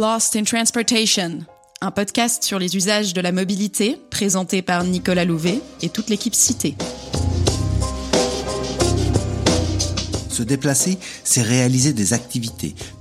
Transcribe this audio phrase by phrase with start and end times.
[0.00, 1.40] Lost in Transportation,
[1.82, 6.34] un podcast sur les usages de la mobilité présenté par Nicolas Louvet et toute l'équipe
[6.34, 6.74] citée.
[10.30, 12.74] Se déplacer, c'est réaliser des activités,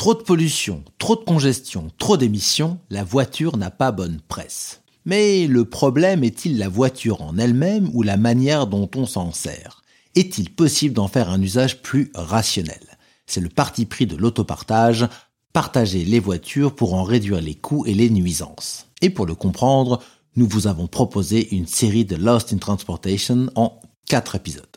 [0.00, 4.80] Trop de pollution, trop de congestion, trop d'émissions, la voiture n'a pas bonne presse.
[5.04, 9.82] Mais le problème est-il la voiture en elle-même ou la manière dont on s'en sert?
[10.14, 12.80] Est-il possible d'en faire un usage plus rationnel?
[13.26, 15.06] C'est le parti pris de l'autopartage,
[15.52, 18.86] partager les voitures pour en réduire les coûts et les nuisances.
[19.02, 20.02] Et pour le comprendre,
[20.34, 24.69] nous vous avons proposé une série de Lost in Transportation en quatre épisodes.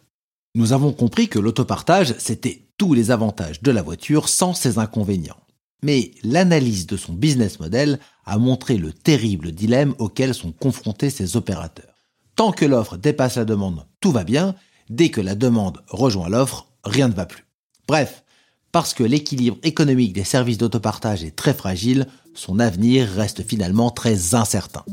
[0.56, 5.40] Nous avons compris que l'autopartage, c'était tous les avantages de la voiture sans ses inconvénients.
[5.82, 11.38] Mais l'analyse de son business model a montré le terrible dilemme auquel sont confrontés ces
[11.38, 11.96] opérateurs.
[12.36, 14.54] Tant que l'offre dépasse la demande, tout va bien.
[14.92, 17.46] Dès que la demande rejoint l'offre, rien ne va plus.
[17.88, 18.24] Bref,
[18.72, 24.36] parce que l'équilibre économique des services d'autopartage est très fragile, son avenir reste finalement très
[24.36, 24.86] incertain.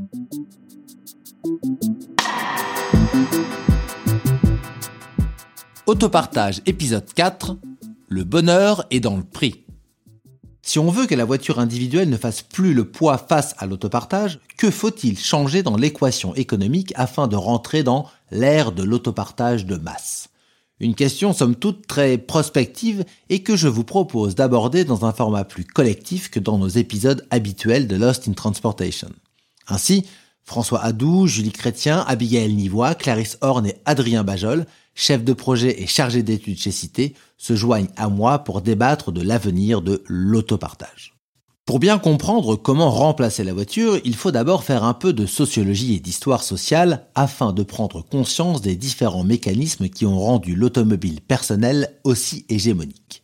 [5.91, 7.57] Autopartage épisode 4
[8.07, 9.65] le bonheur est dans le prix.
[10.63, 14.39] Si on veut que la voiture individuelle ne fasse plus le poids face à l'autopartage,
[14.57, 20.29] que faut-il changer dans l'équation économique afin de rentrer dans l'ère de l'autopartage de masse?
[20.79, 25.43] Une question somme toute très prospective et que je vous propose d'aborder dans un format
[25.43, 29.11] plus collectif que dans nos épisodes habituels de Lost in Transportation.
[29.67, 30.07] Ainsi,
[30.45, 35.87] François Adou, Julie Chrétien, Abigail Nivois, Clarisse Horn et Adrien Bajol chef de projet et
[35.87, 41.15] chargé d'études chez Cité, se joignent à moi pour débattre de l'avenir de l'autopartage.
[41.71, 45.95] Pour bien comprendre comment remplacer la voiture, il faut d'abord faire un peu de sociologie
[45.95, 51.97] et d'histoire sociale afin de prendre conscience des différents mécanismes qui ont rendu l'automobile personnelle
[52.03, 53.23] aussi hégémonique.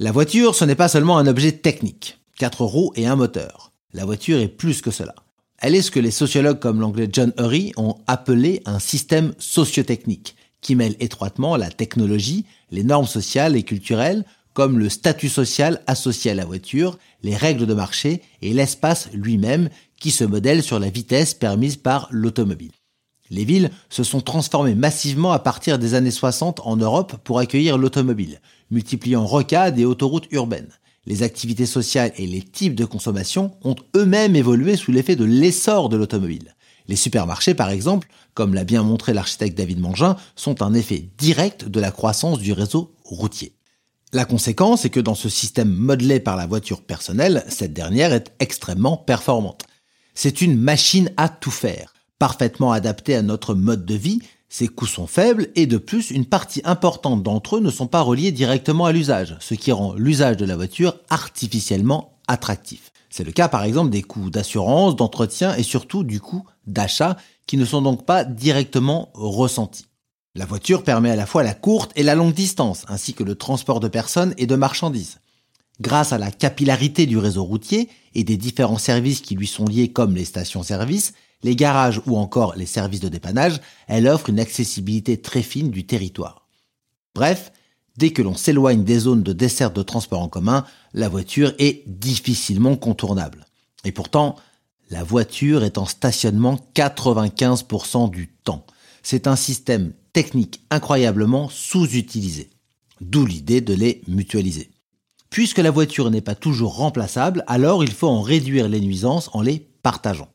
[0.00, 3.70] La voiture, ce n'est pas seulement un objet technique, quatre roues et un moteur.
[3.92, 5.14] La voiture est plus que cela.
[5.58, 10.34] Elle est ce que les sociologues comme l'anglais John Hurry ont appelé un système sociotechnique,
[10.62, 14.24] qui mêle étroitement la technologie, les normes sociales et culturelles,
[14.54, 19.68] comme le statut social associé à la voiture, les règles de marché et l'espace lui-même
[19.98, 22.72] qui se modèle sur la vitesse permise par l'automobile.
[23.30, 27.78] Les villes se sont transformées massivement à partir des années 60 en Europe pour accueillir
[27.78, 28.40] l'automobile,
[28.70, 30.68] multipliant rocades et autoroutes urbaines.
[31.06, 35.88] Les activités sociales et les types de consommation ont eux-mêmes évolué sous l'effet de l'essor
[35.88, 36.54] de l'automobile.
[36.88, 41.66] Les supermarchés, par exemple, comme l'a bien montré l'architecte David Mangin, sont un effet direct
[41.68, 43.54] de la croissance du réseau routier.
[44.12, 48.32] La conséquence est que dans ce système modelé par la voiture personnelle, cette dernière est
[48.40, 49.64] extrêmement performante.
[50.14, 54.20] C'est une machine à tout faire, parfaitement adaptée à notre mode de vie,
[54.52, 58.02] ses coûts sont faibles et de plus, une partie importante d'entre eux ne sont pas
[58.02, 62.92] reliés directement à l'usage, ce qui rend l'usage de la voiture artificiellement attractif.
[63.08, 67.16] C'est le cas par exemple des coûts d'assurance, d'entretien et surtout du coût d'achat
[67.46, 69.86] qui ne sont donc pas directement ressentis.
[70.34, 73.34] La voiture permet à la fois la courte et la longue distance, ainsi que le
[73.34, 75.18] transport de personnes et de marchandises.
[75.80, 79.88] Grâce à la capillarité du réseau routier et des différents services qui lui sont liés
[79.88, 85.20] comme les stations-service, les garages ou encore les services de dépannage, elle offre une accessibilité
[85.20, 86.46] très fine du territoire.
[87.14, 87.52] Bref,
[87.96, 90.64] dès que l'on s'éloigne des zones de desserte de transport en commun,
[90.94, 93.46] la voiture est difficilement contournable.
[93.84, 94.36] Et pourtant,
[94.92, 98.66] la voiture est en stationnement 95% du temps.
[99.02, 102.50] C'est un système technique incroyablement sous-utilisé.
[103.00, 104.70] D'où l'idée de les mutualiser.
[105.30, 109.40] Puisque la voiture n'est pas toujours remplaçable, alors il faut en réduire les nuisances en
[109.40, 110.28] les partageant.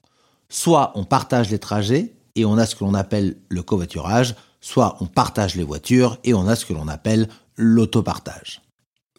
[0.50, 4.98] Soit on partage les trajets et on a ce que l'on appelle le covoiturage, soit
[5.01, 8.63] on partage les voitures et on a ce que l'on appelle l'autopartage.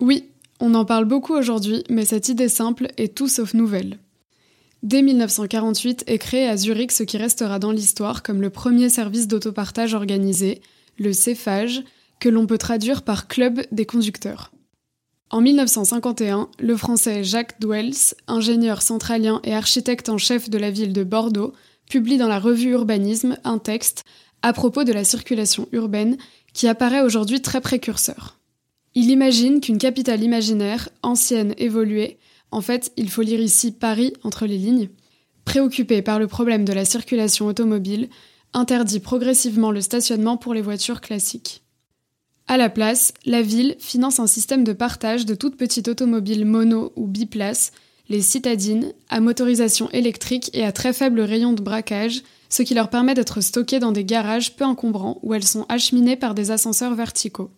[0.00, 4.00] Oui, on en parle beaucoup aujourd'hui, mais cette idée simple est tout sauf nouvelle.
[4.82, 9.26] Dès 1948 est créé à Zurich ce qui restera dans l'histoire comme le premier service
[9.26, 10.60] d'autopartage organisé,
[10.98, 11.82] le CEFAGE,
[12.20, 14.52] que l'on peut traduire par Club des conducteurs.
[15.30, 20.92] En 1951, le français Jacques Dwels, ingénieur centralien et architecte en chef de la ville
[20.92, 21.52] de Bordeaux,
[21.90, 24.04] publie dans la revue Urbanisme un texte
[24.42, 26.16] à propos de la circulation urbaine
[26.54, 28.38] qui apparaît aujourd'hui très précurseur.
[28.94, 32.18] Il imagine qu'une capitale imaginaire, ancienne, évoluée,
[32.50, 34.88] en fait, il faut lire ici Paris entre les lignes,
[35.44, 38.08] préoccupé par le problème de la circulation automobile,
[38.54, 41.62] interdit progressivement le stationnement pour les voitures classiques.
[42.46, 46.92] À la place, la ville finance un système de partage de toutes petites automobiles mono
[46.96, 47.72] ou biplaces,
[48.08, 52.88] les citadines, à motorisation électrique et à très faible rayon de braquage, ce qui leur
[52.88, 56.94] permet d'être stockées dans des garages peu encombrants où elles sont acheminées par des ascenseurs
[56.94, 57.50] verticaux.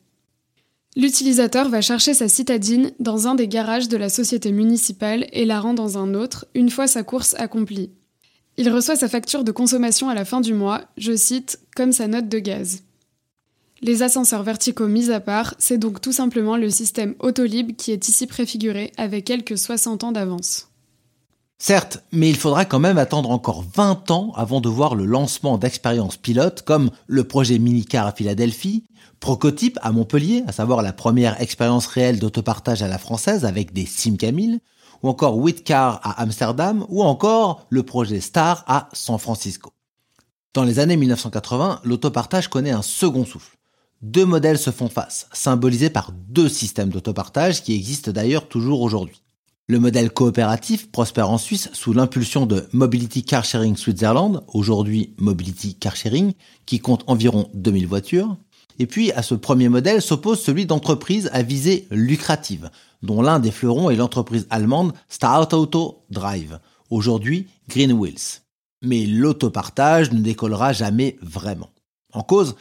[0.96, 5.60] L'utilisateur va chercher sa citadine dans un des garages de la société municipale et la
[5.60, 7.90] rend dans un autre une fois sa course accomplie.
[8.56, 12.08] Il reçoit sa facture de consommation à la fin du mois, je cite, comme sa
[12.08, 12.82] note de gaz.
[13.82, 18.08] Les ascenseurs verticaux mis à part, c'est donc tout simplement le système Autolib qui est
[18.08, 20.69] ici préfiguré avec quelques 60 ans d'avance.
[21.62, 25.59] Certes, mais il faudra quand même attendre encore 20 ans avant de voir le lancement
[25.59, 28.87] d'expériences pilotes comme le projet Minicar à Philadelphie,
[29.21, 33.85] Procotype à Montpellier, à savoir la première expérience réelle d'autopartage à la française avec des
[33.85, 34.61] Simcamil,
[35.03, 39.75] ou encore Whitcar à Amsterdam, ou encore le projet Star à San Francisco.
[40.55, 43.59] Dans les années 1980, l'autopartage connaît un second souffle.
[44.01, 49.21] Deux modèles se font face, symbolisés par deux systèmes d'autopartage qui existent d'ailleurs toujours aujourd'hui.
[49.70, 55.76] Le modèle coopératif prospère en Suisse sous l'impulsion de Mobility Car Sharing Switzerland, aujourd'hui Mobility
[55.76, 56.32] Car Sharing,
[56.67, 58.37] qui compte environ 2000 voitures.
[58.81, 62.69] Et puis à ce premier modèle s'oppose celui d'entreprises à visée lucrative,
[63.05, 66.58] dont l'un des fleurons est l'entreprise allemande Start Auto Drive,
[66.90, 68.43] aujourd'hui Green Wheels.
[68.82, 71.70] Mais l'autopartage ne décollera jamais vraiment.
[72.12, 72.56] En cause,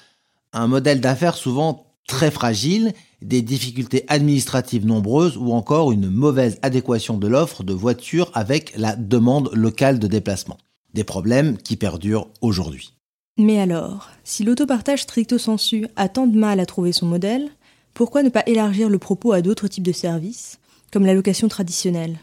[0.53, 7.17] un modèle d'affaires souvent très fragile, des difficultés administratives nombreuses ou encore une mauvaise adéquation
[7.17, 10.57] de l'offre de voitures avec la demande locale de déplacement.
[10.93, 12.93] Des problèmes qui perdurent aujourd'hui.
[13.37, 17.49] Mais alors, si l'autopartage stricto sensu a tant de mal à trouver son modèle,
[17.93, 20.59] pourquoi ne pas élargir le propos à d'autres types de services,
[20.91, 22.19] comme la location traditionnelle?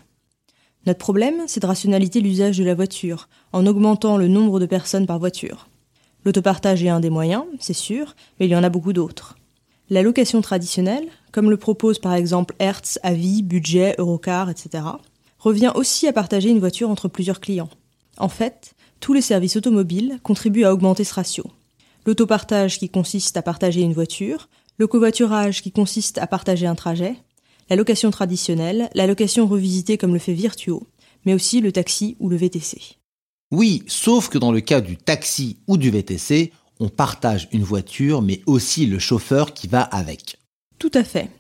[0.87, 5.07] Notre problème, c'est de rationaliser l'usage de la voiture, en augmentant le nombre de personnes
[5.07, 5.69] par voiture.
[6.25, 9.37] L'autopartage est un des moyens, c'est sûr, mais il y en a beaucoup d'autres.
[9.89, 14.85] La location traditionnelle, comme le propose par exemple Hertz, Avis, Budget, Eurocar, etc.,
[15.39, 17.69] revient aussi à partager une voiture entre plusieurs clients.
[18.19, 21.45] En fait, tous les services automobiles contribuent à augmenter ce ratio.
[22.05, 27.17] L'autopartage qui consiste à partager une voiture, le covoiturage qui consiste à partager un trajet,
[27.71, 30.87] la location traditionnelle, la location revisitée comme le fait Virtuo,
[31.25, 32.97] mais aussi le taxi ou le VTC.
[33.53, 38.23] Oui, sauf que dans le cas du taxi ou du VTC, on partage une voiture,
[38.23, 40.39] mais aussi le chauffeur qui va avec.
[40.79, 41.31] Tout à fait.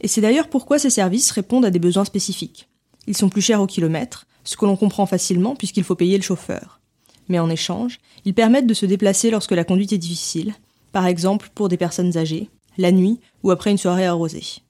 [0.00, 2.68] Et c'est d'ailleurs pourquoi ces services répondent à des besoins spécifiques.
[3.06, 6.22] Ils sont plus chers au kilomètre, ce que l'on comprend facilement puisqu'il faut payer le
[6.22, 6.80] chauffeur.
[7.28, 10.54] Mais en échange, ils permettent de se déplacer lorsque la conduite est difficile,
[10.92, 12.48] par exemple pour des personnes âgées,
[12.78, 14.62] la nuit ou après une soirée arrosée.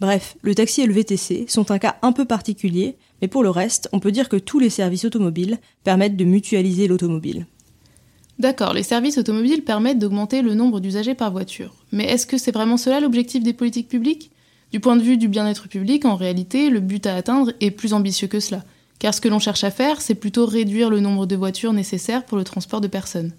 [0.00, 3.50] Bref, le taxi et le VTC sont un cas un peu particulier, mais pour le
[3.50, 7.46] reste, on peut dire que tous les services automobiles permettent de mutualiser l'automobile.
[8.38, 11.74] D'accord, les services automobiles permettent d'augmenter le nombre d'usagers par voiture.
[11.92, 14.30] Mais est-ce que c'est vraiment cela l'objectif des politiques publiques?
[14.72, 17.92] Du point de vue du bien-être public, en réalité, le but à atteindre est plus
[17.92, 18.64] ambitieux que cela.
[18.98, 22.24] Car ce que l'on cherche à faire, c'est plutôt réduire le nombre de voitures nécessaires
[22.24, 23.32] pour le transport de personnes.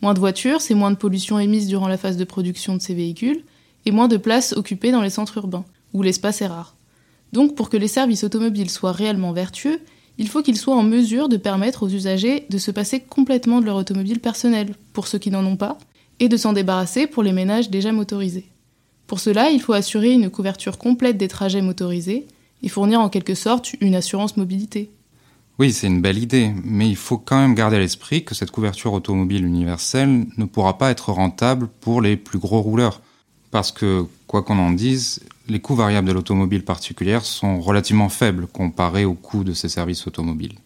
[0.00, 2.94] Moins de voitures, c'est moins de pollution émise durant la phase de production de ces
[2.94, 3.42] véhicules,
[3.84, 6.74] et moins de places occupées dans les centres urbains, où l'espace est rare.
[7.32, 9.80] Donc pour que les services automobiles soient réellement vertueux,
[10.18, 13.66] il faut qu'ils soient en mesure de permettre aux usagers de se passer complètement de
[13.66, 15.78] leur automobile personnelle, pour ceux qui n'en ont pas,
[16.20, 18.48] et de s'en débarrasser pour les ménages déjà motorisés.
[19.06, 22.26] Pour cela, il faut assurer une couverture complète des trajets motorisés
[22.62, 24.90] et fournir en quelque sorte une assurance mobilité.
[25.60, 28.50] Oui, c'est une belle idée, mais il faut quand même garder à l'esprit que cette
[28.50, 33.00] couverture automobile universelle ne pourra pas être rentable pour les plus gros rouleurs.
[33.50, 38.46] Parce que, quoi qu'on en dise, les coûts variables de l'automobile particulière sont relativement faibles
[38.46, 40.58] comparés aux coûts de ces services automobiles.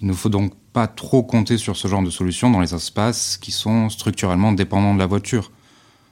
[0.00, 3.38] Il ne faut donc pas trop compter sur ce genre de solution dans les espaces
[3.38, 5.50] qui sont structurellement dépendants de la voiture.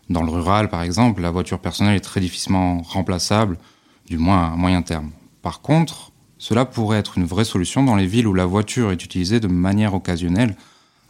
[0.09, 3.59] Dans le rural, par exemple, la voiture personnelle est très difficilement remplaçable,
[4.07, 5.11] du moins à moyen terme.
[5.43, 9.05] Par contre, cela pourrait être une vraie solution dans les villes où la voiture est
[9.05, 10.57] utilisée de manière occasionnelle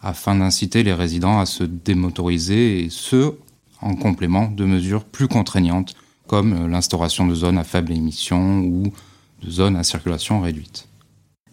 [0.03, 3.35] afin d'inciter les résidents à se démotoriser et ce,
[3.83, 5.95] en complément de mesures plus contraignantes
[6.27, 8.93] comme euh, l'instauration de zones à faible émission ou
[9.43, 10.89] de zones à circulation réduite.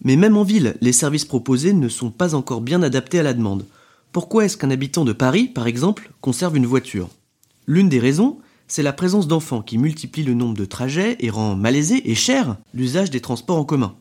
[0.04, 3.34] Mais même en ville, les services proposés ne sont pas encore bien adaptés à la
[3.34, 3.66] demande.
[4.12, 7.10] Pourquoi est-ce qu'un habitant de Paris, par exemple, conserve une voiture?
[7.68, 11.56] L'une des raisons, c'est la présence d'enfants qui multiplie le nombre de trajets et rend
[11.56, 13.96] malaisé et cher l'usage des transports en commun.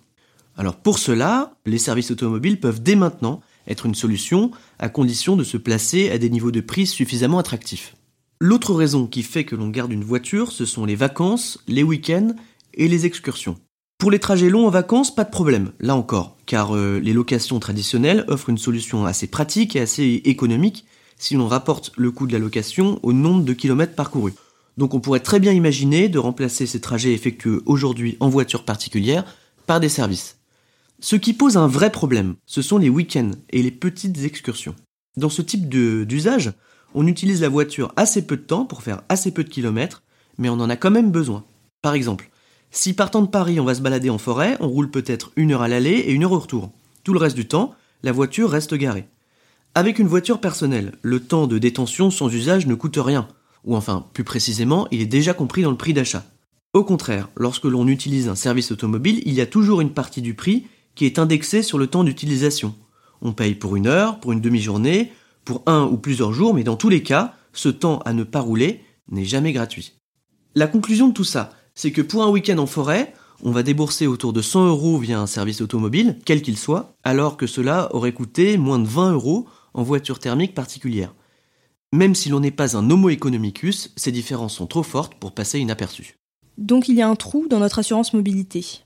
[0.57, 5.45] Alors pour cela, les services automobiles peuvent dès maintenant être une solution à condition de
[5.45, 7.95] se placer à des niveaux de prix suffisamment attractifs.
[8.41, 12.37] L'autre raison qui fait que l'on garde une voiture, ce sont les vacances, les week-ends
[12.75, 13.57] et les excursions.
[13.99, 17.59] Pour les trajets longs en vacances, pas de problème, là encore, car euh, les locations
[17.59, 20.85] traditionnelles offrent une solution assez pratique et assez économique
[21.17, 24.35] si l'on rapporte le coût de la location au nombre de kilomètres parcourus.
[24.77, 29.25] Donc on pourrait très bien imaginer de remplacer ces trajets effectués aujourd'hui en voiture particulière
[29.67, 30.37] par des services.
[31.01, 34.77] Ce qui pose un vrai problème, ce sont les week-ends et les petites excursions.
[35.17, 36.53] Dans ce type d'usage,
[36.95, 40.03] on utilise la voiture assez peu de temps pour faire assez peu de kilomètres,
[40.39, 41.45] mais on en a quand même besoin.
[41.83, 42.31] Par exemple,
[42.71, 45.63] si partant de Paris on va se balader en forêt, on roule peut-être une heure
[45.63, 46.71] à l'aller et une heure au retour.
[47.05, 49.07] Tout le reste du temps, la voiture reste garée.
[49.75, 53.29] Avec une voiture personnelle, le temps de détention sans usage ne coûte rien,
[53.65, 56.25] ou enfin, plus précisément, il est déjà compris dans le prix d'achat.
[56.75, 60.35] Au contraire, lorsque l'on utilise un service automobile, il y a toujours une partie du
[60.35, 62.75] prix qui est indexée sur le temps d'utilisation.
[63.23, 65.13] On paye pour une heure, pour une demi-journée,
[65.49, 68.41] pour un ou plusieurs jours, mais dans tous les cas, ce temps à ne pas
[68.41, 69.95] rouler n'est jamais gratuit.
[70.55, 74.07] La conclusion de tout ça, c'est que pour un week-end en forêt, on va débourser
[74.07, 78.13] autour de 100 euros via un service automobile, quel qu'il soit, alors que cela aurait
[78.13, 81.15] coûté moins de 20 euros en voiture thermique particulière.
[81.95, 85.61] Même si l'on n'est pas un homo economicus, ces différences sont trop fortes pour passer
[85.61, 86.17] inaperçues.
[86.59, 88.83] Donc il y a un trou dans notre assurance mobilité.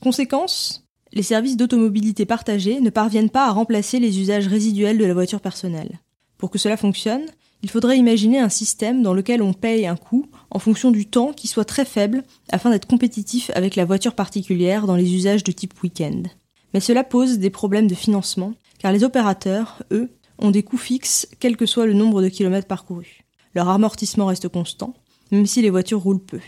[0.00, 5.14] Conséquence les services d'automobilité partagée ne parviennent pas à remplacer les usages résiduels de la
[5.14, 6.00] voiture personnelle.
[6.38, 7.24] Pour que cela fonctionne,
[7.62, 11.32] il faudrait imaginer un système dans lequel on paye un coût en fonction du temps
[11.32, 15.52] qui soit très faible afin d'être compétitif avec la voiture particulière dans les usages de
[15.52, 16.22] type week-end.
[16.74, 21.26] Mais cela pose des problèmes de financement, car les opérateurs, eux, ont des coûts fixes
[21.40, 23.22] quel que soit le nombre de kilomètres parcourus.
[23.54, 24.94] Leur amortissement reste constant,
[25.30, 26.40] même si les voitures roulent peu.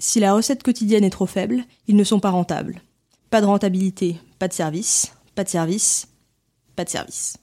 [0.00, 2.82] Si la recette quotidienne est trop faible, ils ne sont pas rentables.
[3.30, 6.08] Pas de rentabilité, pas de service, pas de service,
[6.74, 7.36] pas de service.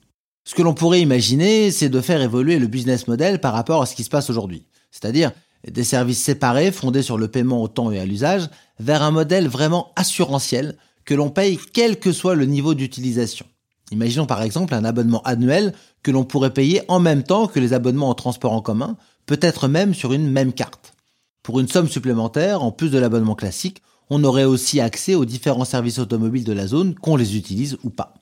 [0.47, 3.87] Ce que l'on pourrait imaginer, c'est de faire évoluer le business model par rapport à
[3.87, 4.67] ce qui se passe aujourd'hui.
[4.91, 5.31] C'est-à-dire
[5.69, 8.47] des services séparés fondés sur le paiement au temps et à l'usage
[8.79, 13.47] vers un modèle vraiment assurantiel que l'on paye quel que soit le niveau d'utilisation.
[13.91, 15.73] Imaginons par exemple un abonnement annuel
[16.03, 19.67] que l'on pourrait payer en même temps que les abonnements en transport en commun, peut-être
[19.67, 20.93] même sur une même carte.
[21.41, 25.65] Pour une somme supplémentaire, en plus de l'abonnement classique, on aurait aussi accès aux différents
[25.65, 28.13] services automobiles de la zone, qu'on les utilise ou pas.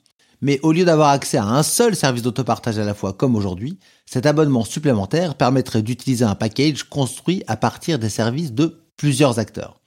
[0.44, 3.80] Mais au lieu d'avoir accès à un seul service d'autopartage à la fois comme aujourd'hui,
[4.06, 9.80] cet abonnement supplémentaire permettrait d'utiliser un package construit à partir des services de plusieurs acteurs.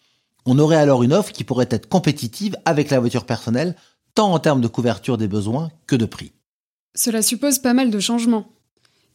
[0.47, 3.77] On aurait alors une offre qui pourrait être compétitive avec la voiture personnelle,
[4.15, 6.33] tant en termes de couverture des besoins que de prix.
[6.95, 8.49] Cela suppose pas mal de changements.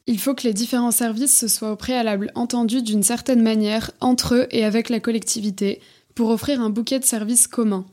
[0.05, 4.35] Il faut que les différents services se soient au préalable entendus d'une certaine manière entre
[4.35, 5.81] eux et avec la collectivité
[6.13, 7.87] pour offrir un bouquet de services communs.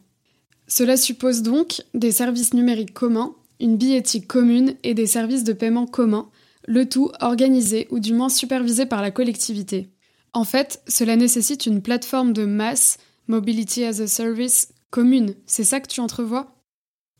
[0.66, 5.86] Cela suppose donc des services numériques communs, une billettique commune et des services de paiement
[5.86, 6.28] communs,
[6.66, 9.90] le tout organisé ou du moins supervisé par la collectivité.
[10.34, 15.34] En fait, cela nécessite une plateforme de masse, Mobility as a Service, commune.
[15.46, 16.54] C'est ça que tu entrevois?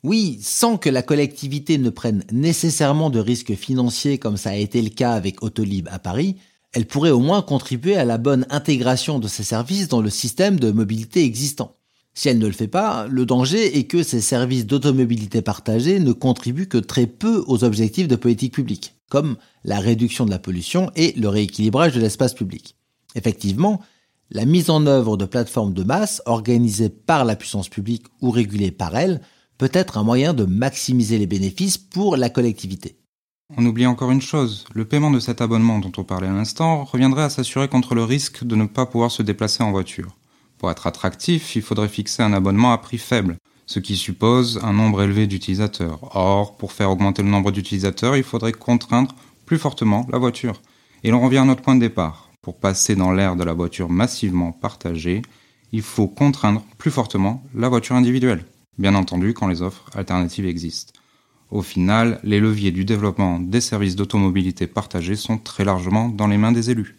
[0.05, 4.81] Oui, sans que la collectivité ne prenne nécessairement de risques financiers comme ça a été
[4.81, 6.37] le cas avec Autolib à Paris,
[6.73, 10.61] elle pourrait au moins contribuer à la bonne intégration de ces services dans le système
[10.61, 11.78] de mobilité existant.
[12.19, 16.11] Si elle ne le fait pas, le danger est que ces services d'automobilité partagée ne
[16.11, 20.91] contribuent que très peu aux objectifs de politique publique, comme la réduction de la pollution
[20.97, 22.75] et le rééquilibrage de l'espace public.
[23.15, 23.81] Effectivement,
[24.33, 28.73] la mise en œuvre de plateformes de masse organisées par la puissance publique ou régulées
[28.73, 29.21] par elle
[29.57, 32.99] peut être un moyen de maximiser les bénéfices pour la collectivité.
[33.57, 36.83] On oublie encore une chose, le paiement de cet abonnement dont on parlait à l'instant
[36.83, 40.17] reviendrait à s'assurer contre le risque de ne pas pouvoir se déplacer en voiture.
[40.59, 43.37] Pour être attractif, il faudrait fixer un abonnement à prix faible,
[43.67, 46.17] ce qui suppose un nombre élevé d'utilisateurs.
[46.17, 49.15] Or, pour faire augmenter le nombre d'utilisateurs, il faudrait contraindre
[49.47, 50.61] plus fortement la voiture.
[51.05, 52.31] Et l'on revient à notre point de départ.
[52.43, 55.23] Pour passer dans l'ère de la voiture massivement partagée,
[55.73, 58.45] il faut contraindre plus fortement la voiture individuelle,
[58.79, 60.93] bien entendu quand les offres alternatives existent.
[61.51, 66.37] Au final, les leviers du développement des services d'automobilité partagée sont très largement dans les
[66.37, 66.98] mains des élus.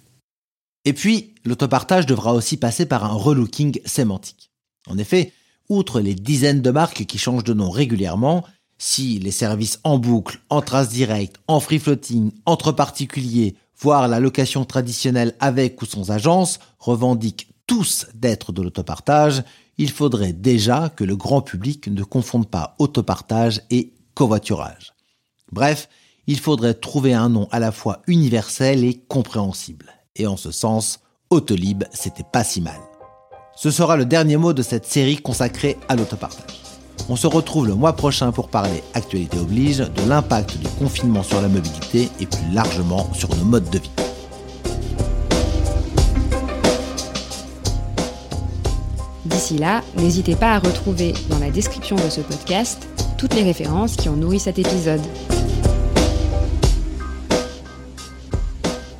[0.85, 4.51] Et puis, l'autopartage devra aussi passer par un relooking sémantique.
[4.87, 5.33] En effet,
[5.67, 8.45] outre les dizaines de marques qui changent de nom régulièrement,
[8.77, 14.19] si les services en boucle, en trace directe, en free floating, entre particuliers, voire la
[14.19, 19.43] location traditionnelle avec ou sans agence, revendiquent tous d'être de l'autopartage,
[19.77, 24.93] il faudrait déjà que le grand public ne confonde pas autopartage et covoiturage.
[25.51, 25.87] Bref,
[26.27, 30.99] il faudrait trouver un nom à la fois universel et compréhensible et en ce sens,
[31.29, 32.79] Autolib, c'était pas si mal.
[33.55, 36.61] Ce sera le dernier mot de cette série consacrée à l'autopartage.
[37.07, 41.41] On se retrouve le mois prochain pour parler, actualité oblige, de l'impact du confinement sur
[41.41, 43.91] la mobilité et plus largement sur nos modes de vie.
[49.25, 53.95] D'ici là, n'hésitez pas à retrouver dans la description de ce podcast toutes les références
[53.95, 55.01] qui ont nourri cet épisode.